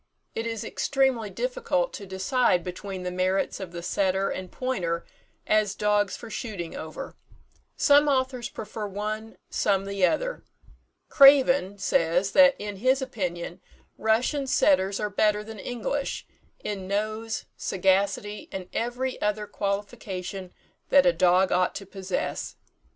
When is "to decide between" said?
1.93-3.03